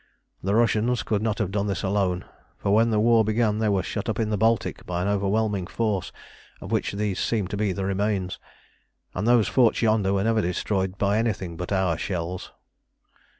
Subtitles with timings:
[0.41, 2.25] "The Russians could not have done this alone,
[2.57, 5.67] for when the war began they were shut up in the Baltic by an overwhelming
[5.67, 6.11] force,
[6.59, 8.39] of which these seem to be the remains.
[9.13, 12.51] And those forts yonder were never destroyed by anything but our shells."